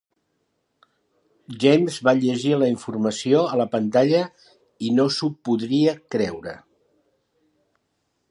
[1.63, 4.21] James va llegir la informació a la pantalla
[4.87, 6.55] i no s'ho podria creure.